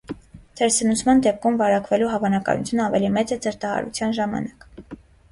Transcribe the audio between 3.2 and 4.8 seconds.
է ցրտահարության ժամանակ։